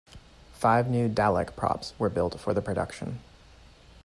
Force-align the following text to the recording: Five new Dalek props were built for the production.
Five 0.53 0.89
new 0.89 1.09
Dalek 1.09 1.55
props 1.55 1.93
were 1.99 2.09
built 2.09 2.39
for 2.39 2.55
the 2.55 2.61
production. 2.63 3.19